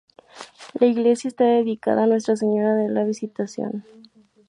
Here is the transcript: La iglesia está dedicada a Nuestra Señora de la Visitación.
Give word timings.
La 0.79 0.87
iglesia 0.87 1.27
está 1.27 1.43
dedicada 1.43 2.05
a 2.05 2.07
Nuestra 2.07 2.35
Señora 2.35 2.73
de 2.73 2.89
la 2.89 3.03
Visitación. 3.03 3.85